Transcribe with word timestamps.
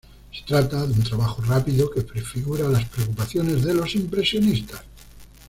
Se 0.33 0.41
trata 0.47 0.87
de 0.87 0.93
un 0.93 1.03
trabajo 1.03 1.43
rápido, 1.43 1.91
que 1.91 2.01
prefigura 2.01 2.67
las 2.67 2.89
preocupaciones 2.89 3.63
de 3.63 3.75
los 3.75 3.93
impresionistas. 3.93 4.81